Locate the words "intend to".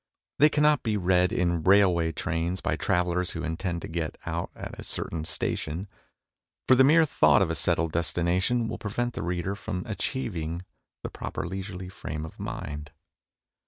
3.43-3.87